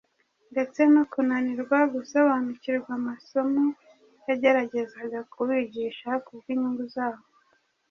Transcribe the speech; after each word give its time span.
ndetse 0.51 0.79
no 0.93 1.03
kunanirwa 1.11 1.79
gusobanukirwa 1.93 2.91
amasomo 2.99 3.63
yageragezaga 4.27 5.19
kubigisha 5.33 6.09
kubw’inyungu 6.25 6.83
zabo, 6.95 7.25